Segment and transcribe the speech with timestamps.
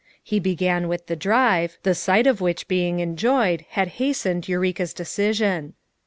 [0.23, 5.03] He began with the drive, the sight of which being enjoyed had hastened Eureka's de
[5.03, 5.73] cision.